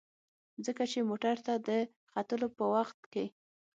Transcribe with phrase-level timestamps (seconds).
[0.65, 1.69] ځکه چې موټر ته د
[2.11, 3.25] ختلو په وخت کې.